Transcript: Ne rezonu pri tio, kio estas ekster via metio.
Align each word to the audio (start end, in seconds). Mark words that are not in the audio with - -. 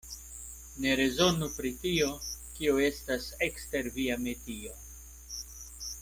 Ne 0.85 0.93
rezonu 0.99 1.49
pri 1.57 1.71
tio, 1.83 2.07
kio 2.55 2.79
estas 2.87 3.27
ekster 3.51 3.91
via 4.01 4.17
metio. 4.25 4.73